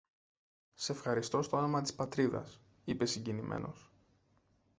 [0.75, 3.91] Σ' ευχαριστώ στ' όνομα της Πατρίδας, είπε συγκινημένος.